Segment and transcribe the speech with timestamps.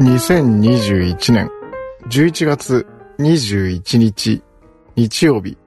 [0.00, 1.50] 2021年
[2.08, 2.86] 11月
[3.18, 4.42] 21日
[4.96, 5.58] 日曜日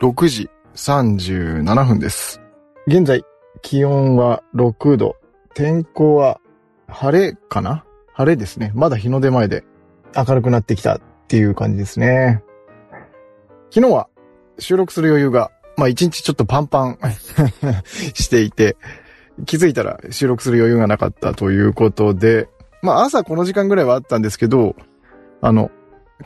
[0.00, 2.40] 6時37分です。
[2.86, 3.24] 現在
[3.62, 5.16] 気温は6度、
[5.54, 6.40] 天候は
[6.88, 7.84] 晴れかな？
[8.12, 8.72] 晴れですね。
[8.74, 9.64] まだ日の出前で
[10.16, 12.42] 明るくなってきたっていう感じですね。
[13.70, 14.08] 昨日は
[14.58, 16.98] 収録する余裕が、まあ一日ちょっとパンパン
[18.14, 18.76] していて、
[19.44, 22.48] 気づいたら収録する余裕がなかったということで、
[22.82, 24.74] まあ朝この時間ぐらいはあったんですけど、
[25.42, 25.70] あの、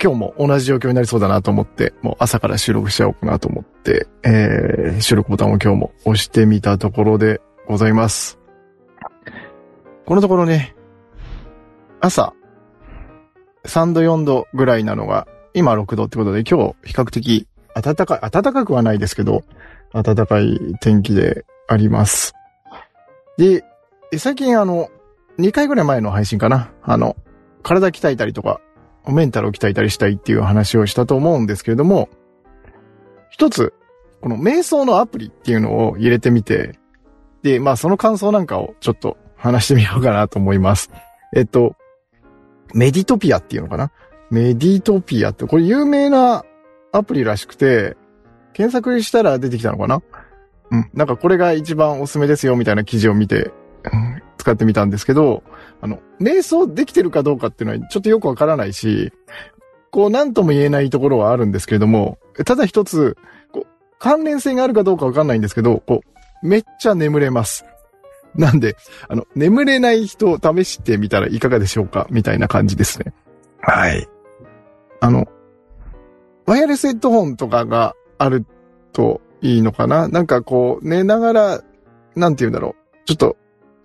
[0.01, 8.39] 今日も同じ状況になりそうだなと思って、もう朝から収録しちゃおうかなと思って、えー、収録ボタンを今日も押してみたところでございます。
[10.07, 10.77] このところね、
[12.01, 12.35] 朝、
[13.65, 19.43] 3度4度ぐらいなのが、今6度ってことで今日比較的暖かい、暖かくはないですけど、
[19.93, 22.35] 暖かい天気であります。
[23.41, 23.65] で、
[24.19, 24.91] 最近あの、
[25.39, 26.73] 2回ぐらい前の配信かな。
[26.83, 27.17] あの、
[27.63, 28.61] 体鍛えたりとか、
[29.09, 32.11] メンタルを鍛えたりしたいっていう話をしたと思うんですけれども、
[33.31, 33.73] 一つ、
[34.21, 36.79] この瞑想のアプリっていうのを入れてみて、
[37.43, 40.91] で、まあその感想なんかをちょっと話してみようかなと思います。
[41.35, 41.77] えっと、
[42.75, 43.91] メディトピアっていうのかな
[44.31, 46.45] メディトピアって、これ有名な
[46.93, 47.97] アプリらしくて、
[48.53, 50.03] 検索したら出てきたのかな
[50.71, 50.91] うん。
[50.95, 53.53] なんかこれが一番おすすめですよみたいな記事を見て、
[53.85, 55.43] うん使ってみたんですけど、
[55.81, 59.13] あの、瞑想できてるかどうかっていうのはちょっとよくわからないし、
[59.91, 63.17] こう、なんとも言えないところはあるんですけれども、ただ一つ、
[63.53, 63.67] こう、
[63.99, 66.01] 関連性があるかどうかわかんないんですけど、こ
[66.43, 67.65] う、めっちゃ眠れます。
[68.35, 68.77] なんで、
[69.09, 73.13] あの、眠れない人試してみたらいかがでしょうかみたいな感じですね。
[73.61, 74.09] はい。
[75.01, 75.27] あの、
[76.47, 78.47] ワイヤレスヘッドホンとかがある
[78.93, 80.09] といいのかな？
[80.09, 81.61] なんかこう、寝ながら、
[82.15, 82.97] なんて言うんだろう。
[83.07, 83.37] ちょっと、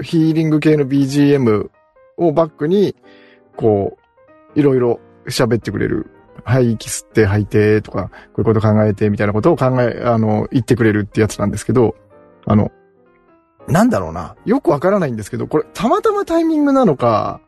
[0.02, 1.70] ヒーリング系の BGM
[2.18, 2.96] をバックに、
[3.56, 3.98] こ
[4.56, 6.12] う、いろいろ喋ってくれる。
[6.44, 11.96] はい、息吸って吐いてとか、こういうこと考えてみたいなことを考え、あの、言ってくれるってやつなんですけど、
[12.46, 12.72] あの、
[13.68, 14.36] なんだろうな。
[14.46, 17.42] よくわからないんですけど、これ、たまたまタイミングなのか、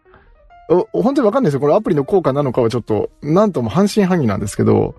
[0.94, 1.60] 本当にわかんないですよ。
[1.60, 4.96] これアプリの効果なのかはちょっと、なんとも半信半疑なんですけど、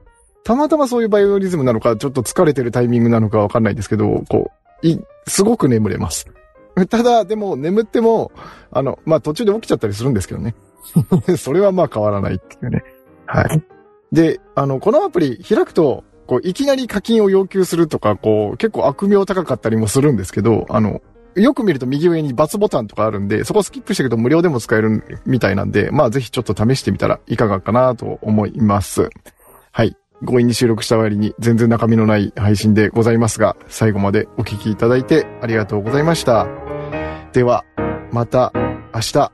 [0.48, 4.50] たまたまそういうバイオリズムなのか、ちょっと疲れてるタイミングなのかわかんないですけど、こ
[4.82, 6.26] う、い、すごく眠れます。
[6.88, 8.32] ただ、でも、眠っても、
[8.70, 10.54] あの、まあ、途中で起きちゃったりするんですけどね。
[11.37, 12.82] それはまあ変わらないっていうね。
[13.26, 13.62] はい。
[14.10, 21.03] で、あの、このアプリ開くと、こう、いきなり課金を要求するとか、こう、結構悪名高かったりもするんですけど、あの、
[21.34, 29.10] よく見ると右上に×ボタンとかあるんで、そこスキップしていくと無料でも使えるみたいなんで、まあぜひちょっと試してみたらいかがかなと思います。
[29.72, 29.94] はい。
[30.27, 36.47] 強引に収録した割に全然中身のない配信でございますが、最後までお聴きいただいてありがとうございました。
[37.33, 37.65] では、
[38.12, 38.53] また
[38.95, 39.33] 明日